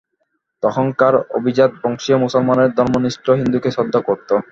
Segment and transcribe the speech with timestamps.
[0.63, 4.29] তখনকার অভিজাত বংশীয় মুসলমানের ধর্মনিষ্ঠ হিন্দুকে শ্রদ্ধা করত।